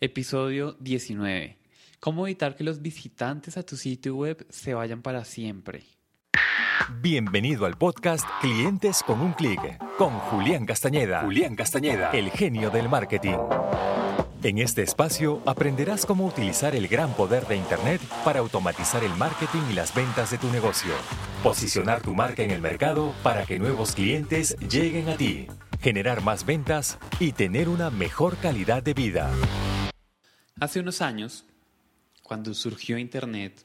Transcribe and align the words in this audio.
Episodio 0.00 0.76
19. 0.78 1.58
¿Cómo 1.98 2.28
evitar 2.28 2.54
que 2.54 2.62
los 2.62 2.80
visitantes 2.80 3.56
a 3.56 3.64
tu 3.64 3.76
sitio 3.76 4.14
web 4.14 4.46
se 4.48 4.72
vayan 4.72 5.02
para 5.02 5.24
siempre? 5.24 5.82
Bienvenido 7.00 7.66
al 7.66 7.76
podcast 7.76 8.24
Clientes 8.40 9.02
con 9.02 9.20
un 9.20 9.32
clic 9.32 9.58
con 9.96 10.10
Julián 10.10 10.66
Castañeda. 10.66 11.22
Julián 11.22 11.56
Castañeda, 11.56 12.12
el 12.12 12.30
genio 12.30 12.70
del 12.70 12.88
marketing. 12.88 13.38
En 14.44 14.58
este 14.58 14.82
espacio 14.82 15.42
aprenderás 15.46 16.06
cómo 16.06 16.26
utilizar 16.26 16.76
el 16.76 16.86
gran 16.86 17.12
poder 17.14 17.48
de 17.48 17.56
Internet 17.56 18.00
para 18.24 18.38
automatizar 18.38 19.02
el 19.02 19.14
marketing 19.16 19.62
y 19.72 19.74
las 19.74 19.92
ventas 19.92 20.30
de 20.30 20.38
tu 20.38 20.48
negocio. 20.50 20.92
Posicionar 21.42 22.02
tu 22.02 22.14
marca 22.14 22.44
en 22.44 22.52
el 22.52 22.62
mercado 22.62 23.12
para 23.24 23.44
que 23.46 23.58
nuevos 23.58 23.96
clientes 23.96 24.56
lleguen 24.60 25.08
a 25.08 25.16
ti, 25.16 25.48
generar 25.80 26.22
más 26.22 26.46
ventas 26.46 27.00
y 27.18 27.32
tener 27.32 27.68
una 27.68 27.90
mejor 27.90 28.36
calidad 28.36 28.80
de 28.80 28.94
vida. 28.94 29.28
Hace 30.60 30.80
unos 30.80 31.02
años, 31.02 31.44
cuando 32.20 32.52
surgió 32.52 32.98
Internet, 32.98 33.64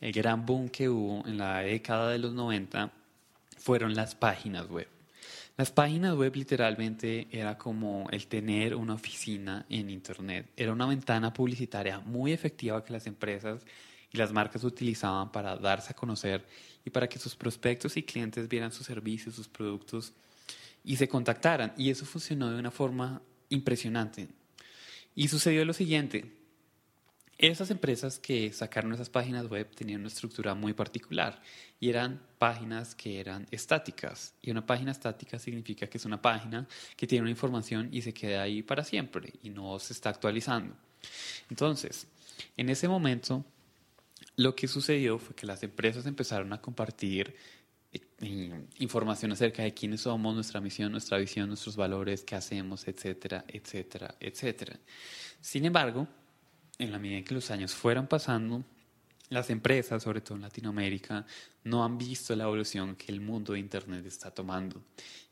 el 0.00 0.12
gran 0.12 0.46
boom 0.46 0.70
que 0.70 0.88
hubo 0.88 1.26
en 1.26 1.36
la 1.36 1.58
década 1.58 2.10
de 2.10 2.18
los 2.18 2.32
90 2.32 2.90
fueron 3.58 3.94
las 3.94 4.14
páginas 4.14 4.66
web. 4.66 4.88
Las 5.58 5.70
páginas 5.70 6.16
web 6.16 6.34
literalmente 6.34 7.28
era 7.30 7.58
como 7.58 8.08
el 8.10 8.28
tener 8.28 8.74
una 8.74 8.94
oficina 8.94 9.66
en 9.68 9.90
Internet. 9.90 10.48
Era 10.56 10.72
una 10.72 10.86
ventana 10.86 11.34
publicitaria 11.34 11.98
muy 11.98 12.32
efectiva 12.32 12.82
que 12.82 12.94
las 12.94 13.06
empresas 13.06 13.60
y 14.10 14.16
las 14.16 14.32
marcas 14.32 14.64
utilizaban 14.64 15.30
para 15.30 15.56
darse 15.56 15.92
a 15.92 15.96
conocer 15.96 16.46
y 16.82 16.88
para 16.88 17.10
que 17.10 17.18
sus 17.18 17.36
prospectos 17.36 17.98
y 17.98 18.04
clientes 18.04 18.48
vieran 18.48 18.72
sus 18.72 18.86
servicios, 18.86 19.34
sus 19.34 19.48
productos 19.48 20.14
y 20.82 20.96
se 20.96 21.08
contactaran. 21.08 21.74
Y 21.76 21.90
eso 21.90 22.06
funcionó 22.06 22.50
de 22.50 22.58
una 22.58 22.70
forma 22.70 23.20
impresionante. 23.50 24.28
Y 25.14 25.28
sucedió 25.28 25.64
lo 25.64 25.72
siguiente. 25.72 26.32
Esas 27.38 27.70
empresas 27.70 28.18
que 28.18 28.52
sacaron 28.52 28.92
esas 28.92 29.10
páginas 29.10 29.48
web 29.48 29.68
tenían 29.74 30.00
una 30.00 30.08
estructura 30.08 30.54
muy 30.54 30.74
particular 30.74 31.42
y 31.80 31.88
eran 31.88 32.22
páginas 32.38 32.94
que 32.94 33.18
eran 33.18 33.48
estáticas. 33.50 34.34
Y 34.42 34.52
una 34.52 34.64
página 34.64 34.92
estática 34.92 35.38
significa 35.38 35.88
que 35.88 35.98
es 35.98 36.04
una 36.04 36.22
página 36.22 36.68
que 36.96 37.06
tiene 37.06 37.22
una 37.22 37.30
información 37.30 37.88
y 37.90 38.02
se 38.02 38.14
queda 38.14 38.42
ahí 38.42 38.62
para 38.62 38.84
siempre 38.84 39.32
y 39.42 39.50
no 39.50 39.78
se 39.80 39.92
está 39.92 40.10
actualizando. 40.10 40.76
Entonces, 41.50 42.06
en 42.56 42.68
ese 42.68 42.86
momento, 42.86 43.44
lo 44.36 44.54
que 44.54 44.68
sucedió 44.68 45.18
fue 45.18 45.34
que 45.34 45.46
las 45.46 45.62
empresas 45.62 46.06
empezaron 46.06 46.52
a 46.52 46.60
compartir 46.60 47.34
información 48.78 49.32
acerca 49.32 49.62
de 49.62 49.74
quiénes 49.74 50.02
somos, 50.02 50.34
nuestra 50.34 50.60
misión, 50.60 50.92
nuestra 50.92 51.18
visión, 51.18 51.48
nuestros 51.48 51.76
valores, 51.76 52.24
qué 52.24 52.36
hacemos, 52.36 52.86
etcétera, 52.88 53.44
etcétera, 53.48 54.14
etcétera. 54.20 54.78
Sin 55.40 55.64
embargo, 55.64 56.06
en 56.78 56.92
la 56.92 56.98
medida 56.98 57.18
en 57.18 57.24
que 57.24 57.34
los 57.34 57.50
años 57.50 57.74
fueron 57.74 58.06
pasando, 58.06 58.64
las 59.28 59.50
empresas, 59.50 60.02
sobre 60.02 60.20
todo 60.20 60.36
en 60.36 60.42
Latinoamérica, 60.42 61.24
no 61.64 61.84
han 61.84 61.96
visto 61.96 62.36
la 62.36 62.44
evolución 62.44 62.96
que 62.96 63.10
el 63.10 63.20
mundo 63.20 63.54
de 63.54 63.60
Internet 63.60 64.04
está 64.04 64.30
tomando 64.30 64.82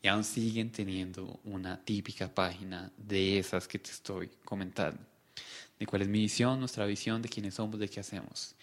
y 0.01 0.07
aún 0.07 0.23
siguen 0.23 0.71
teniendo 0.71 1.39
una 1.43 1.83
típica 1.83 2.33
página 2.33 2.91
de 2.97 3.37
esas 3.37 3.67
que 3.67 3.79
te 3.79 3.91
estoy 3.91 4.29
comentando, 4.43 4.99
de 5.77 5.85
cuál 5.85 6.01
es 6.01 6.07
mi 6.07 6.21
visión, 6.21 6.59
nuestra 6.59 6.85
visión, 6.85 7.21
de 7.21 7.29
quiénes 7.29 7.55
somos, 7.55 7.79
de 7.79 7.87
qué 7.87 7.99
hacemos. 7.99 8.55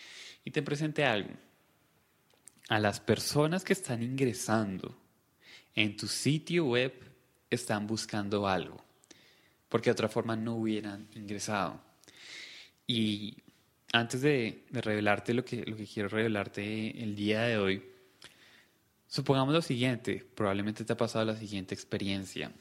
Y 0.45 0.51
te 0.51 0.63
presente 0.63 1.05
algo. 1.05 1.31
A 2.69 2.79
las 2.79 3.01
personas 3.01 3.65
que 3.65 3.73
están 3.73 4.03
ingresando 4.03 4.97
en 5.75 5.97
tu 5.97 6.07
sitio 6.07 6.67
web 6.67 6.93
están 7.51 7.87
buscando 7.87 8.47
algo, 8.47 8.85
porque 9.69 9.91
de 9.91 9.93
otra 9.93 10.09
forma 10.09 10.37
no 10.37 10.57
hubieran 10.57 11.09
ingresado. 11.15 11.81
Y 12.87 13.37
antes 13.93 14.21
de, 14.21 14.65
revelarte 14.71 15.35
lo 15.35 15.45
que, 15.45 15.65
lo 15.65 15.77
que 15.77 15.87
quiero 15.87 16.09
revelarte 16.09 17.03
el 17.03 17.17
día 17.17 17.43
de 17.43 17.59
hoy, 17.59 17.83
supongamos 19.07 19.55
lo 19.55 19.63
siguiente, 19.63 20.27
probablemente 20.35 20.85
te 20.85 20.93
ha 20.93 20.97
pasado 20.97 21.25
la 21.25 21.37
siguiente 21.37 21.75
experiencia, 21.75 22.53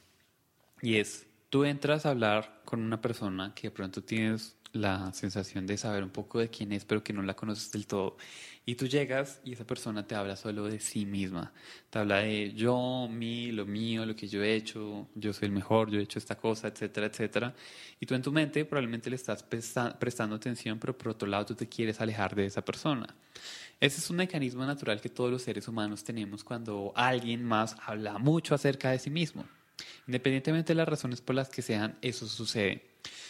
y 0.82 0.96
es, 0.96 1.26
tú 1.50 1.66
entras 1.66 2.06
a 2.06 2.12
hablar 2.12 2.62
con 2.66 2.82
una 2.82 3.02
persona 3.02 3.54
que 3.56 3.68
de 3.68 3.72
pronto 3.72 4.04
tienes 4.04 4.56
la 4.78 5.12
sensación 5.14 5.66
de 5.68 5.78
saber 5.78 6.04
un 6.04 6.10
poco 6.10 6.40
de 6.40 6.50
quién 6.50 6.72
es, 6.72 6.86
pero 6.86 7.04
que 7.04 7.14
no 7.14 7.22
la 7.22 7.36
conoces 7.36 7.72
del 7.72 7.88
todo. 7.88 8.18
Y 8.66 8.76
tú 8.76 8.88
llegas 8.88 9.40
y 9.46 9.54
esa 9.54 9.66
persona 9.66 10.06
te 10.06 10.16
habla 10.16 10.36
solo 10.36 10.66
de 10.66 10.80
sí 10.80 11.06
misma. 11.06 11.54
Te 11.90 12.00
habla 12.00 12.18
de 12.18 12.54
yo, 12.54 13.08
mí, 13.10 13.52
lo 13.52 13.66
mío, 13.66 14.06
lo 14.06 14.16
que 14.16 14.28
yo 14.28 14.44
he 14.44 14.56
hecho, 14.56 15.08
yo 15.16 15.32
soy 15.34 15.46
el 15.48 15.54
mejor, 15.54 15.90
yo 15.90 16.00
he 16.00 16.04
hecho 16.04 16.20
esta 16.20 16.36
cosa, 16.36 16.68
etcétera, 16.68 17.08
etcétera. 17.08 17.56
Y 18.00 18.06
tú 18.06 18.14
en 18.16 18.22
tu 18.22 18.32
mente 18.32 18.66
probablemente 18.66 19.10
le 19.10 19.16
estás 19.16 19.44
prestando 19.44 20.36
atención, 20.36 20.80
pero 20.80 20.98
por 20.98 21.10
otro 21.10 21.28
lado 21.28 21.46
tú 21.46 21.56
te 21.56 21.68
quieres 21.70 22.02
alejar 22.02 22.36
de 22.36 22.46
esa 22.46 22.64
persona. 22.64 23.08
Ese 23.80 24.00
es 24.00 24.10
un 24.10 24.18
mecanismo 24.18 24.66
natural 24.66 25.00
que 25.00 25.10
todos 25.10 25.32
los 25.32 25.44
seres 25.44 25.68
humanos 25.68 26.04
tenemos 26.04 26.44
cuando 26.44 26.92
alguien 26.96 27.44
más 27.44 27.76
habla 27.86 28.18
mucho 28.18 28.56
acerca 28.56 28.92
de 28.92 29.00
sí 29.00 29.10
mismo. 29.10 29.46
Independientemente 30.08 30.74
de 30.74 30.78
las 30.78 30.90
razones 30.90 31.22
por 31.22 31.36
las 31.36 31.50
que 31.50 31.62
sean, 31.62 31.96
eso 32.02 32.28
sucede. 32.28 32.84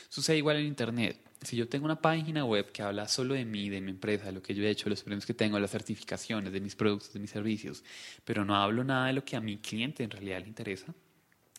Sucede 0.10 0.38
igual 0.38 0.58
en 0.58 0.66
Internet. 0.66 1.27
Si 1.42 1.56
yo 1.56 1.68
tengo 1.68 1.86
una 1.86 2.02
página 2.02 2.46
web 2.46 2.72
que 2.72 2.82
habla 2.82 3.08
solo 3.08 3.36
de 3.36 3.46
mí, 3.46 3.70
de 3.70 3.80
mi 3.80 3.92
empresa, 3.92 4.26
de 4.26 4.32
lo 4.32 4.42
que 4.42 4.56
yo 4.56 4.64
he 4.64 4.70
hecho, 4.70 4.90
los 4.90 5.04
premios 5.04 5.26
que 5.26 5.34
tengo, 5.34 5.60
las 5.60 5.72
certificaciones, 5.72 6.52
de 6.52 6.60
mis 6.60 6.76
productos, 6.76 7.14
de 7.14 7.20
mis 7.20 7.30
servicios, 7.30 7.84
pero 8.26 8.44
no 8.44 8.56
hablo 8.56 8.84
nada 8.84 9.08
de 9.08 9.14
lo 9.14 9.24
que 9.24 9.36
a 9.36 9.42
mi 9.42 9.58
cliente 9.58 10.04
en 10.04 10.10
realidad 10.10 10.42
le 10.42 10.48
interesa, 10.48 10.94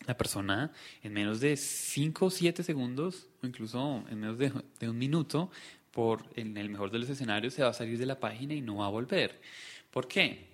la 0.07 0.17
persona 0.17 0.73
en 1.03 1.13
menos 1.13 1.41
de 1.41 1.57
5 1.57 2.27
o 2.27 2.31
7 2.31 2.63
segundos, 2.63 3.29
o 3.43 3.47
incluso 3.47 4.05
en 4.09 4.21
menos 4.21 4.39
de, 4.39 4.53
de 4.81 4.89
un 4.89 4.99
minuto, 4.99 5.51
por 5.91 6.25
en 6.37 6.57
el 6.57 6.71
mejor 6.71 6.91
de 6.91 6.99
los 6.99 7.09
escenarios, 7.09 7.55
se 7.55 7.63
va 7.63 7.71
a 7.71 7.73
salir 7.73 7.99
de 7.99 8.07
la 8.07 8.21
página 8.21 8.55
y 8.55 8.61
no 8.61 8.77
va 8.77 8.87
a 8.87 8.91
volver. 8.91 9.41
¿Por 9.91 10.07
qué? 10.07 10.47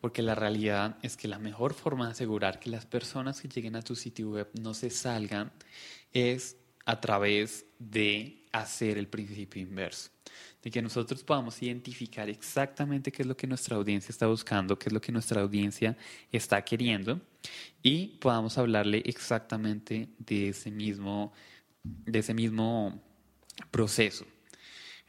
Porque 0.00 0.20
la 0.20 0.34
realidad 0.34 0.98
es 1.02 1.16
que 1.16 1.28
la 1.28 1.38
mejor 1.38 1.72
forma 1.72 2.06
de 2.06 2.12
asegurar 2.12 2.60
que 2.60 2.68
las 2.70 2.84
personas 2.84 3.40
que 3.40 3.48
lleguen 3.48 3.76
a 3.76 3.82
tu 3.82 3.96
sitio 3.96 4.30
web 4.30 4.50
no 4.60 4.74
se 4.74 4.90
salgan 4.90 5.52
es 6.12 6.58
a 6.84 7.00
través 7.00 7.66
de 7.78 8.43
hacer 8.54 8.98
el 8.98 9.08
principio 9.08 9.60
inverso, 9.60 10.10
de 10.62 10.70
que 10.70 10.80
nosotros 10.80 11.24
podamos 11.24 11.60
identificar 11.60 12.30
exactamente 12.30 13.10
qué 13.10 13.22
es 13.22 13.28
lo 13.28 13.36
que 13.36 13.48
nuestra 13.48 13.76
audiencia 13.76 14.12
está 14.12 14.28
buscando, 14.28 14.78
qué 14.78 14.88
es 14.88 14.92
lo 14.92 15.00
que 15.00 15.10
nuestra 15.10 15.42
audiencia 15.42 15.96
está 16.30 16.64
queriendo 16.64 17.20
y 17.82 18.06
podamos 18.20 18.56
hablarle 18.56 19.02
exactamente 19.06 20.08
de 20.18 20.50
ese 20.50 20.70
mismo, 20.70 21.32
de 21.82 22.20
ese 22.20 22.32
mismo 22.32 23.02
proceso. 23.72 24.24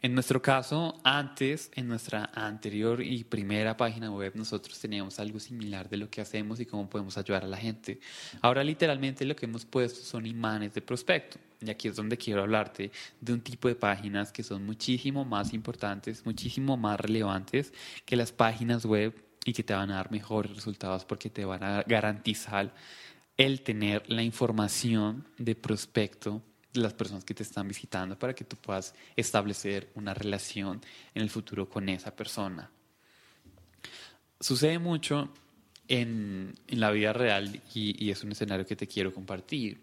En 0.02 0.14
nuestro 0.14 0.42
caso, 0.42 1.00
antes, 1.04 1.72
en 1.76 1.88
nuestra 1.88 2.32
anterior 2.34 3.02
y 3.02 3.24
primera 3.24 3.78
página 3.78 4.12
web, 4.12 4.34
nosotros 4.36 4.80
teníamos 4.80 5.20
algo 5.20 5.40
similar 5.40 5.90
de 5.90 5.98
lo 5.98 6.10
que 6.10 6.22
hacemos 6.22 6.60
y 6.60 6.66
cómo 6.66 6.90
podemos 6.90 7.18
ayudar 7.18 7.44
a 7.44 7.48
la 7.48 7.58
gente. 7.58 8.00
Ahora, 8.42 8.64
literalmente, 8.64 9.26
lo 9.26 9.36
que 9.36 9.46
hemos 9.46 9.66
puesto 9.66 10.02
son 10.02 10.26
imanes 10.26 10.74
de 10.74 10.82
prospecto. 10.82 11.40
Y 11.66 11.72
aquí 11.72 11.88
es 11.88 11.96
donde 11.96 12.18
quiero 12.18 12.42
hablarte 12.42 12.92
de 13.20 13.34
un 13.34 13.42
tipo 13.42 13.68
de 13.68 13.76
páginas 13.76 14.32
que 14.32 14.44
son 14.44 14.66
muchísimo 14.66 15.26
más 15.26 15.54
importantes, 15.54 16.26
muchísimo 16.26 16.78
más 16.78 17.00
relevantes 17.00 17.74
que 18.06 18.16
las 18.16 18.32
páginas 18.32 18.86
web 18.86 19.14
y 19.46 19.54
que 19.54 19.64
te 19.64 19.74
van 19.74 19.92
a 19.92 19.96
dar 19.96 20.12
mejores 20.12 20.56
resultados 20.56 21.06
porque 21.06 21.30
te 21.30 21.46
van 21.46 21.64
a 21.64 21.84
garantizar 21.84 22.74
el 23.38 23.62
tener 23.62 24.10
la 24.10 24.24
información 24.24 25.28
de 25.38 25.56
prospecto 25.56 26.42
las 26.74 26.94
personas 26.94 27.24
que 27.24 27.34
te 27.34 27.44
están 27.44 27.68
visitando 27.68 28.18
para 28.18 28.34
que 28.34 28.44
tú 28.44 28.56
puedas 28.58 28.94
establecer 29.16 29.92
una 29.96 30.14
relación 30.14 30.82
en 31.14 31.22
el 31.22 31.30
futuro 31.30 31.70
con 31.70 31.88
esa 31.90 32.16
persona. 32.16 32.70
Sucede 34.40 34.80
mucho 34.80 35.34
en, 35.88 36.54
en 36.68 36.80
la 36.80 36.92
vida 36.92 37.14
real 37.14 37.62
y, 37.74 38.04
y, 38.04 38.12
es 38.12 38.24
un 38.24 38.32
escenario 38.32 38.66
que 38.66 38.76
te 38.76 38.88
quiero 38.88 39.14
compartir. 39.14 39.82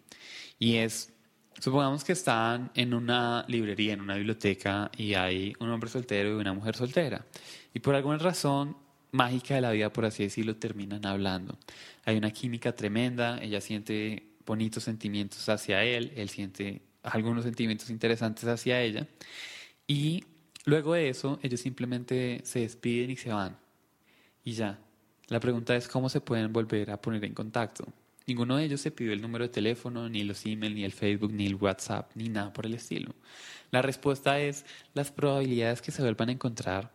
Y 0.58 0.76
es, 0.76 1.12
supongamos 1.58 2.04
que 2.04 2.12
están 2.12 2.70
en 2.74 2.94
una 2.94 3.44
librería, 3.48 3.92
en 3.92 4.00
una 4.00 4.16
biblioteca 4.16 4.90
y 4.96 5.14
hay 5.14 5.54
un 5.60 5.70
hombre 5.70 5.90
soltero 5.90 6.30
y 6.30 6.40
una 6.40 6.52
mujer 6.52 6.76
soltera. 6.76 7.24
Y 7.74 7.80
por 7.80 7.94
alguna 7.94 8.18
razón 8.18 8.76
mágica 9.12 9.54
de 9.54 9.60
la 9.60 9.70
vida, 9.70 9.92
por 9.92 10.04
así 10.04 10.24
decirlo, 10.24 10.56
terminan 10.56 11.06
hablando. 11.06 11.58
Hay 12.04 12.16
una 12.16 12.30
química 12.30 12.74
tremenda, 12.74 13.38
ella 13.42 13.60
siente 13.60 14.26
bonitos 14.44 14.84
sentimientos 14.84 15.48
hacia 15.48 15.84
él, 15.84 16.12
él 16.16 16.28
siente 16.28 16.82
algunos 17.02 17.44
sentimientos 17.44 17.90
interesantes 17.90 18.44
hacia 18.46 18.80
ella. 18.80 19.06
Y 19.86 20.24
luego 20.64 20.94
de 20.94 21.08
eso, 21.08 21.38
ellos 21.42 21.60
simplemente 21.60 22.40
se 22.44 22.60
despiden 22.60 23.10
y 23.10 23.16
se 23.16 23.32
van. 23.32 23.56
Y 24.44 24.52
ya. 24.52 24.78
La 25.28 25.40
pregunta 25.40 25.76
es 25.76 25.88
cómo 25.88 26.08
se 26.08 26.20
pueden 26.20 26.52
volver 26.52 26.90
a 26.90 27.00
poner 27.00 27.24
en 27.24 27.34
contacto. 27.34 27.86
Ninguno 28.26 28.56
de 28.56 28.64
ellos 28.64 28.80
se 28.80 28.90
pidió 28.90 29.12
el 29.12 29.22
número 29.22 29.44
de 29.44 29.52
teléfono, 29.52 30.08
ni 30.08 30.24
los 30.24 30.44
emails, 30.46 30.74
ni 30.74 30.84
el 30.84 30.92
Facebook, 30.92 31.32
ni 31.32 31.46
el 31.46 31.56
WhatsApp, 31.56 32.10
ni 32.14 32.28
nada 32.28 32.52
por 32.52 32.66
el 32.66 32.74
estilo. 32.74 33.14
La 33.70 33.82
respuesta 33.82 34.38
es 34.40 34.64
las 34.94 35.10
probabilidades 35.10 35.82
que 35.82 35.90
se 35.90 36.02
vuelvan 36.02 36.28
a 36.28 36.32
encontrar 36.32 36.92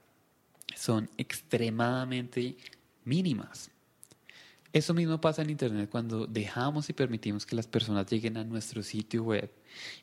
son 0.76 1.10
extremadamente 1.18 2.56
mínimas. 3.04 3.72
Eso 4.74 4.94
mismo 4.94 5.20
pasa 5.22 5.42
en 5.42 5.50
Internet 5.50 5.90
cuando 5.90 6.28
dejamos 6.28 6.90
y 6.90 6.94
permitimos 6.94 7.46
que 7.46 7.56
las 7.56 7.68
personas 7.68 8.06
lleguen 8.08 8.38
a 8.38 8.44
nuestro 8.44 8.84
sitio 8.84 9.24
web 9.24 9.50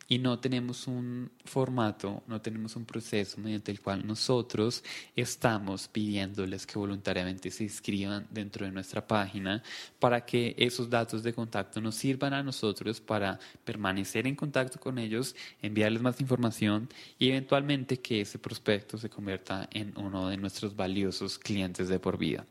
y 0.09 0.19
no 0.19 0.39
tenemos 0.39 0.87
un 0.87 1.31
formato, 1.45 2.23
no 2.27 2.41
tenemos 2.41 2.77
un 2.77 2.85
proceso 2.85 3.41
mediante 3.41 3.71
el 3.71 3.81
cual 3.81 4.07
nosotros 4.07 4.83
estamos 5.17 5.89
pidiéndoles 5.89 6.67
que 6.67 6.79
voluntariamente 6.79 7.51
se 7.51 7.65
inscriban 7.65 8.27
dentro 8.31 8.67
de 8.67 8.73
nuestra 8.73 9.07
página 9.07 9.63
para 9.99 10.25
que 10.25 10.55
esos 10.59 10.89
datos 10.91 11.23
de 11.23 11.35
contacto 11.35 11.81
nos 11.81 11.95
sirvan 11.95 12.35
a 12.35 12.43
nosotros 12.43 13.01
para 13.01 13.39
permanecer 13.65 14.27
en 14.27 14.37
contacto 14.37 14.79
con 14.81 14.99
ellos, 14.99 15.35
enviarles 15.63 16.03
más 16.03 16.21
información 16.21 16.89
y 17.19 17.31
eventualmente 17.31 18.01
que 18.01 18.23
ese 18.23 18.39
prospecto 18.39 18.99
se 18.99 19.11
convierta 19.11 19.69
en 19.73 19.93
uno 19.97 20.29
de 20.29 20.37
nuestros 20.37 20.75
valiosos 20.75 21.39
clientes 21.39 21.89
de 21.89 21.99
por 21.99 22.19
vida. 22.19 22.47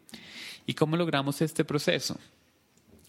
¿Y 0.65 0.75
cómo 0.75 0.95
logramos 0.95 1.41
este 1.41 1.65
proceso? 1.65 2.02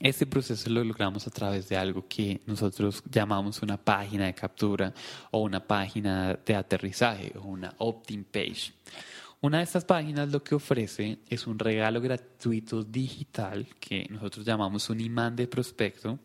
Este 0.00 0.26
proceso 0.26 0.69
lo 0.70 0.85
logramos 0.85 1.26
a 1.26 1.31
través 1.31 1.69
de 1.69 1.76
algo 1.76 2.06
que 2.08 2.41
nosotros 2.46 3.02
llamamos 3.11 3.62
una 3.62 3.76
página 3.76 4.26
de 4.26 4.35
captura 4.35 4.93
o 5.31 5.38
una 5.38 5.64
página 5.64 6.38
de 6.44 6.55
aterrizaje 6.55 7.32
o 7.38 7.43
una 7.43 7.73
opt-in 7.79 8.25
page. 8.25 8.73
Una 9.41 9.58
de 9.58 9.64
estas 9.64 9.85
páginas 9.85 10.31
lo 10.31 10.43
que 10.43 10.55
ofrece 10.55 11.19
es 11.29 11.46
un 11.46 11.58
regalo 11.58 12.00
gratuito 12.00 12.82
digital 12.82 13.67
que 13.79 14.06
nosotros 14.11 14.44
llamamos 14.44 14.91
un 14.91 15.00
imán 15.00 15.37
de 15.37 15.46
prospecto 15.46 16.19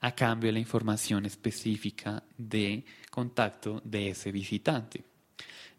a 0.00 0.14
cambio 0.14 0.48
de 0.48 0.52
la 0.52 0.58
información 0.60 1.26
específica 1.26 2.22
de 2.36 2.84
contacto 3.10 3.80
de 3.84 4.10
ese 4.10 4.30
visitante. 4.30 5.09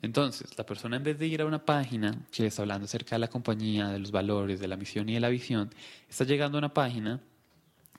Entonces, 0.01 0.57
la 0.57 0.65
persona 0.65 0.97
en 0.97 1.03
vez 1.03 1.19
de 1.19 1.27
ir 1.27 1.41
a 1.41 1.45
una 1.45 1.63
página 1.63 2.25
que 2.31 2.47
está 2.47 2.63
hablando 2.63 2.85
acerca 2.85 3.15
de 3.15 3.19
la 3.19 3.27
compañía, 3.27 3.89
de 3.89 3.99
los 3.99 4.11
valores, 4.11 4.59
de 4.59 4.67
la 4.67 4.77
misión 4.77 5.07
y 5.09 5.13
de 5.13 5.19
la 5.19 5.29
visión, 5.29 5.69
está 6.09 6.23
llegando 6.23 6.57
a 6.57 6.59
una 6.59 6.73
página 6.73 7.19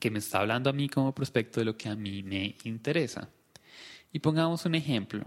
que 0.01 0.11
me 0.11 0.19
está 0.19 0.41
hablando 0.41 0.69
a 0.69 0.73
mí 0.73 0.89
como 0.89 1.15
prospecto 1.15 1.61
de 1.61 1.67
lo 1.67 1.77
que 1.77 1.89
a 1.89 1.95
mí 1.95 2.23
me 2.25 2.57
interesa. 2.65 3.29
Y 4.13 4.19
pongamos 4.19 4.67
un 4.67 4.75
ejemplo. 4.75 5.25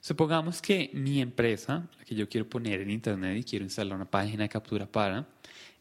Supongamos 0.00 0.60
que 0.60 0.90
mi 0.92 1.20
empresa, 1.20 1.88
la 1.96 2.04
que 2.04 2.14
yo 2.14 2.28
quiero 2.28 2.48
poner 2.48 2.80
en 2.80 2.90
internet 2.90 3.38
y 3.38 3.44
quiero 3.44 3.64
instalar 3.64 3.94
una 3.94 4.04
página 4.04 4.42
de 4.42 4.48
captura 4.48 4.86
para, 4.86 5.26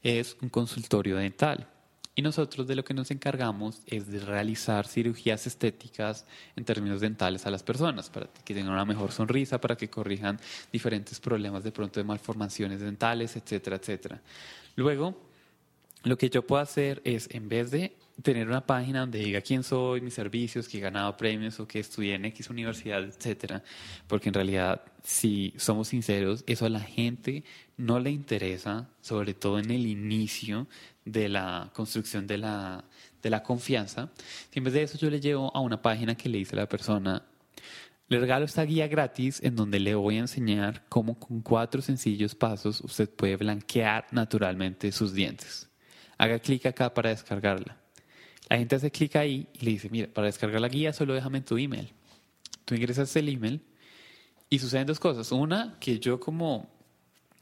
es 0.01 0.38
un 0.42 0.50
consultorio 0.50 1.18
dental. 1.18 1.68
Y 2.15 2.21
nosotros 2.21 2.68
de 2.68 2.75
lo 2.75 2.83
que 2.83 2.94
nos 2.94 3.10
encargamos 3.10 3.81
es 3.88 4.07
de 4.07 4.19
realizar 4.19 4.88
cirugías 4.88 5.48
estéticas 5.48 6.25
en 6.56 6.63
términos 6.63 7.01
dentales 7.01 7.45
a 7.48 7.51
las 7.51 7.63
personas, 7.63 8.10
para 8.12 8.27
que 8.27 8.54
tengan 8.54 8.74
una 8.74 8.86
mejor 8.86 9.12
sonrisa, 9.12 9.60
para 9.60 9.75
que 9.75 9.89
corrijan 9.89 10.39
diferentes 10.71 11.19
problemas 11.19 11.63
de 11.63 11.71
pronto 11.71 12.00
de 12.00 12.04
malformaciones 12.04 12.81
dentales, 12.81 13.36
etcétera, 13.36 13.77
etcétera. 13.77 14.21
Luego, 14.75 15.18
lo 16.04 16.18
que 16.18 16.30
yo 16.30 16.45
puedo 16.45 16.62
hacer 16.62 17.01
es, 17.04 17.30
en 17.31 17.50
vez 17.50 17.71
de 17.71 17.95
tener 18.21 18.48
una 18.48 18.65
página 18.65 19.00
donde 19.00 19.19
diga 19.19 19.42
quién 19.42 19.63
soy, 19.63 20.01
mis 20.01 20.13
servicios, 20.13 20.68
que 20.68 20.77
he 20.77 20.81
ganado 20.81 21.18
premios 21.18 21.60
o 21.60 21.68
que 21.68 21.80
estudié 21.80 22.13
en 22.15 22.25
X 22.25 22.50
universidad, 22.50 23.04
etcétera, 23.04 23.63
porque 24.07 24.30
en 24.30 24.36
realidad, 24.36 24.83
si 25.01 25.54
somos 25.57 25.88
sinceros, 25.88 26.44
eso 26.45 26.65
a 26.65 26.69
la 26.69 26.80
gente 26.80 27.44
no 27.77 28.00
le 28.00 28.12
interesa, 28.12 28.88
sobre 29.01 29.33
todo 29.33 29.57
en 29.57 29.71
el 29.71 29.88
inicio 29.88 30.68
de 31.05 31.29
la 31.29 31.71
construcción 31.73 32.27
de 32.27 32.38
la, 32.38 32.83
de 33.21 33.29
la 33.29 33.44
confianza. 33.44 34.11
Si 34.51 34.59
en 34.59 34.65
vez 34.65 34.73
de 34.73 34.83
eso 34.83 34.97
yo 34.97 35.09
le 35.09 35.19
llevo 35.19 35.55
a 35.55 35.59
una 35.59 35.81
página 35.81 36.15
que 36.15 36.29
le 36.29 36.39
dice 36.39 36.55
a 36.55 36.59
la 36.59 36.69
persona, 36.69 37.23
le 38.09 38.19
regalo 38.19 38.45
esta 38.45 38.63
guía 38.63 38.88
gratis 38.88 39.41
en 39.41 39.55
donde 39.55 39.79
le 39.79 39.95
voy 39.95 40.17
a 40.17 40.19
enseñar 40.19 40.85
cómo 40.89 41.17
con 41.17 41.41
cuatro 41.41 41.81
sencillos 41.81 42.35
pasos 42.35 42.81
usted 42.81 43.09
puede 43.09 43.38
blanquear 43.38 44.05
naturalmente 44.11 44.91
sus 44.91 45.13
dientes. 45.13 45.69
Haga 46.17 46.39
clic 46.39 46.65
acá 46.65 46.94
para 46.94 47.09
descargarla. 47.09 47.77
La 48.50 48.57
gente 48.57 48.75
hace 48.75 48.91
clic 48.91 49.15
ahí 49.15 49.47
y 49.53 49.65
le 49.65 49.71
dice, 49.71 49.89
mira, 49.89 50.07
para 50.13 50.27
descargar 50.27 50.61
la 50.61 50.67
guía 50.67 50.94
solo 50.94 51.13
déjame 51.13 51.41
tu 51.41 51.57
email. 51.57 51.91
Tú 52.65 52.75
ingresas 52.75 53.15
el 53.15 53.29
email 53.29 53.61
y 54.50 54.59
suceden 54.59 54.85
dos 54.85 55.00
cosas. 55.00 55.31
Una, 55.31 55.77
que 55.79 56.00
yo 56.00 56.19
como 56.19 56.69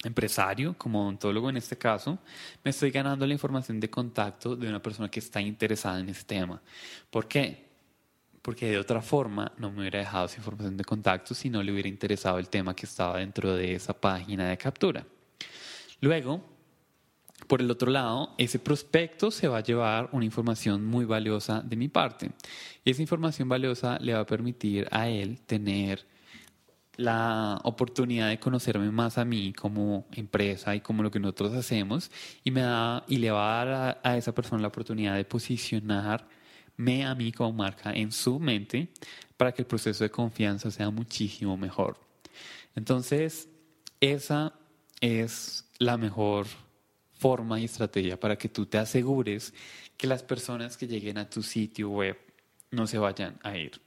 empresario, 0.03 0.75
como 0.77 1.01
odontólogo 1.01 1.49
en 1.49 1.57
este 1.57 1.77
caso, 1.77 2.19
me 2.63 2.71
estoy 2.71 2.91
ganando 2.91 3.25
la 3.25 3.33
información 3.33 3.79
de 3.79 3.89
contacto 3.89 4.55
de 4.55 4.67
una 4.67 4.81
persona 4.81 5.09
que 5.09 5.19
está 5.19 5.41
interesada 5.41 5.99
en 5.99 6.09
ese 6.09 6.23
tema. 6.23 6.61
¿Por 7.09 7.27
qué? 7.27 7.69
Porque 8.41 8.71
de 8.71 8.79
otra 8.79 9.01
forma 9.01 9.51
no 9.57 9.71
me 9.71 9.81
hubiera 9.81 9.99
dejado 9.99 10.25
esa 10.25 10.37
información 10.37 10.75
de 10.75 10.83
contacto 10.83 11.35
si 11.35 11.49
no 11.49 11.61
le 11.61 11.71
hubiera 11.71 11.89
interesado 11.89 12.39
el 12.39 12.49
tema 12.49 12.75
que 12.75 12.85
estaba 12.85 13.17
dentro 13.17 13.55
de 13.55 13.75
esa 13.75 13.93
página 13.93 14.49
de 14.49 14.57
captura. 14.57 15.05
Luego, 15.99 16.43
por 17.47 17.61
el 17.61 17.69
otro 17.69 17.91
lado, 17.91 18.33
ese 18.37 18.59
prospecto 18.59 19.29
se 19.29 19.47
va 19.47 19.57
a 19.57 19.63
llevar 19.63 20.09
una 20.13 20.25
información 20.25 20.85
muy 20.85 21.05
valiosa 21.05 21.61
de 21.61 21.75
mi 21.75 21.89
parte. 21.89 22.31
Y 22.83 22.91
esa 22.91 23.01
información 23.01 23.49
valiosa 23.49 23.99
le 23.99 24.13
va 24.13 24.21
a 24.21 24.25
permitir 24.25 24.87
a 24.89 25.07
él 25.09 25.39
tener 25.41 26.05
la 27.01 27.59
oportunidad 27.63 28.29
de 28.29 28.39
conocerme 28.39 28.91
más 28.91 29.17
a 29.17 29.25
mí 29.25 29.53
como 29.53 30.07
empresa 30.11 30.75
y 30.75 30.81
como 30.81 31.03
lo 31.03 31.11
que 31.11 31.19
nosotros 31.19 31.53
hacemos 31.53 32.11
y 32.43 32.51
me 32.51 32.61
da 32.61 33.03
y 33.07 33.17
le 33.17 33.31
va 33.31 33.61
a 33.61 33.65
dar 33.65 33.99
a, 34.03 34.17
esa 34.17 34.33
persona 34.33 34.61
la 34.61 34.67
oportunidad 34.67 35.15
de 35.15 35.25
posicionarme 35.25 37.05
a 37.05 37.15
mí 37.15 37.31
como 37.31 37.53
marca 37.53 37.91
en 37.91 38.11
su 38.11 38.39
mente 38.39 38.89
para 39.35 39.51
que 39.51 39.63
el 39.63 39.67
proceso 39.67 40.03
de 40.03 40.11
confianza 40.11 40.69
sea 40.69 40.89
muchísimo 40.89 41.57
mejor. 41.57 41.97
Entonces, 42.75 43.49
esa 43.99 44.53
es 44.99 45.69
la 45.79 45.97
mejor 45.97 46.45
forma 47.13 47.59
y 47.59 47.65
estrategia 47.65 48.19
para 48.19 48.37
que 48.37 48.49
tú 48.49 48.65
te 48.65 48.77
asegures 48.77 49.53
que 49.97 50.07
las 50.07 50.23
personas 50.23 50.77
que 50.77 50.87
lleguen 50.87 51.17
a 51.17 51.29
tu 51.29 51.41
sitio 51.41 51.89
web 51.89 52.17
no 52.71 52.87
se 52.87 52.97
vayan 52.97 53.39
a 53.43 53.57
ir. 53.57 53.81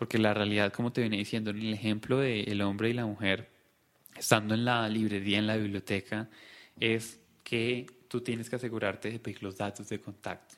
Porque 0.00 0.16
la 0.16 0.32
realidad, 0.32 0.72
como 0.72 0.94
te 0.94 1.02
venía 1.02 1.18
diciendo 1.18 1.50
en 1.50 1.58
el 1.58 1.74
ejemplo 1.74 2.20
del 2.20 2.48
el 2.48 2.62
hombre 2.62 2.88
y 2.88 2.94
la 2.94 3.04
mujer, 3.04 3.50
estando 4.16 4.54
en 4.54 4.64
la 4.64 4.88
librería, 4.88 5.38
en 5.38 5.46
la 5.46 5.58
biblioteca, 5.58 6.30
es 6.80 7.20
que 7.44 7.84
tú 8.08 8.22
tienes 8.22 8.48
que 8.48 8.56
asegurarte 8.56 9.10
de 9.10 9.18
pedir 9.18 9.42
los 9.42 9.58
datos 9.58 9.90
de 9.90 10.00
contacto. 10.00 10.54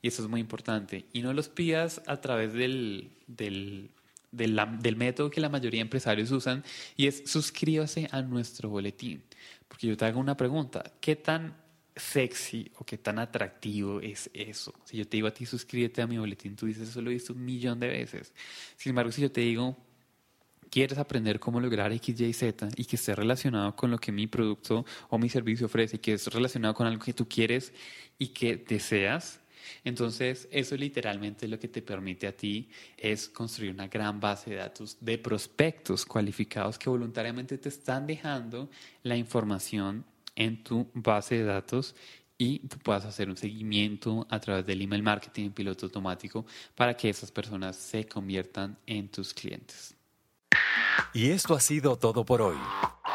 Y 0.00 0.06
eso 0.06 0.22
es 0.22 0.28
muy 0.28 0.38
importante. 0.38 1.06
Y 1.12 1.22
no 1.22 1.32
los 1.32 1.48
pidas 1.48 2.00
a 2.06 2.20
través 2.20 2.52
del, 2.52 3.10
del, 3.26 3.90
del, 4.30 4.56
del, 4.78 4.94
método 4.94 5.30
que 5.30 5.40
la 5.40 5.48
mayoría 5.48 5.78
de 5.78 5.86
empresarios 5.86 6.30
usan, 6.30 6.62
y 6.96 7.08
es 7.08 7.24
suscríbase 7.26 8.06
a 8.12 8.22
nuestro 8.22 8.68
boletín. 8.68 9.24
Porque 9.66 9.88
yo 9.88 9.96
te 9.96 10.04
hago 10.04 10.20
una 10.20 10.36
pregunta, 10.36 10.92
¿qué 11.00 11.16
tan 11.16 11.56
sexy 11.96 12.70
o 12.76 12.84
qué 12.84 12.98
tan 12.98 13.18
atractivo 13.18 14.00
es 14.00 14.30
eso. 14.34 14.74
Si 14.84 14.98
yo 14.98 15.08
te 15.08 15.16
digo 15.16 15.28
a 15.28 15.34
ti 15.34 15.46
suscríbete 15.46 16.02
a 16.02 16.06
mi 16.06 16.18
boletín, 16.18 16.54
tú 16.54 16.66
dices 16.66 16.90
eso 16.90 17.00
lo 17.00 17.10
he 17.10 17.14
visto 17.14 17.32
un 17.32 17.44
millón 17.44 17.80
de 17.80 17.88
veces. 17.88 18.32
Sin 18.76 18.90
embargo, 18.90 19.10
si 19.10 19.22
yo 19.22 19.32
te 19.32 19.40
digo 19.40 19.76
quieres 20.70 20.98
aprender 20.98 21.40
cómo 21.40 21.60
lograr 21.60 21.92
X, 21.92 22.20
Y, 22.20 22.32
Z 22.32 22.68
y 22.76 22.84
que 22.84 22.96
esté 22.96 23.14
relacionado 23.14 23.74
con 23.74 23.90
lo 23.90 23.98
que 23.98 24.12
mi 24.12 24.26
producto 24.26 24.84
o 25.08 25.18
mi 25.18 25.28
servicio 25.28 25.66
ofrece 25.66 26.00
que 26.00 26.14
es 26.14 26.26
relacionado 26.26 26.74
con 26.74 26.86
algo 26.86 27.02
que 27.02 27.14
tú 27.14 27.26
quieres 27.28 27.72
y 28.18 28.28
que 28.28 28.56
deseas, 28.56 29.40
entonces 29.84 30.48
eso 30.50 30.76
literalmente 30.76 31.48
lo 31.48 31.58
que 31.58 31.68
te 31.68 31.82
permite 31.82 32.26
a 32.26 32.36
ti 32.36 32.68
es 32.96 33.28
construir 33.28 33.72
una 33.72 33.88
gran 33.88 34.20
base 34.20 34.50
de 34.50 34.56
datos 34.56 34.96
de 35.00 35.18
prospectos 35.18 36.04
cualificados 36.04 36.78
que 36.78 36.90
voluntariamente 36.90 37.58
te 37.58 37.68
están 37.68 38.06
dejando 38.06 38.68
la 39.02 39.16
información 39.16 40.04
en 40.36 40.62
tu 40.62 40.88
base 40.94 41.36
de 41.36 41.44
datos 41.44 41.96
y 42.38 42.60
tú 42.60 42.78
puedas 42.78 43.04
hacer 43.04 43.28
un 43.28 43.36
seguimiento 43.36 44.26
a 44.30 44.38
través 44.38 44.64
del 44.66 44.82
email 44.82 45.02
marketing 45.02 45.50
piloto 45.50 45.86
automático 45.86 46.46
para 46.74 46.96
que 46.96 47.08
esas 47.08 47.32
personas 47.32 47.76
se 47.76 48.06
conviertan 48.06 48.78
en 48.86 49.08
tus 49.08 49.34
clientes. 49.34 49.96
Y 51.12 51.30
esto 51.30 51.54
ha 51.54 51.60
sido 51.60 51.96
todo 51.96 52.24
por 52.24 52.42
hoy. 52.42 52.56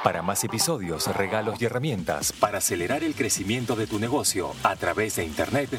Para 0.03 0.21
más 0.23 0.43
episodios, 0.43 1.07
regalos 1.15 1.61
y 1.61 1.65
herramientas 1.65 2.33
para 2.33 2.57
acelerar 2.57 3.03
el 3.03 3.13
crecimiento 3.13 3.75
de 3.75 3.85
tu 3.85 3.99
negocio 3.99 4.51
a 4.63 4.75
través 4.75 5.17
de 5.17 5.25
Internet, 5.25 5.69